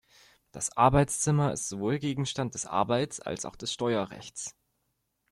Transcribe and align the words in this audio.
Das 0.51 0.75
Arbeitszimmer 0.75 1.53
ist 1.53 1.69
sowohl 1.69 1.99
Gegenstand 1.99 2.55
des 2.55 2.65
Arbeits- 2.65 3.19
als 3.19 3.45
auch 3.45 3.55
des 3.55 3.71
Steuerrechts. 3.71 4.57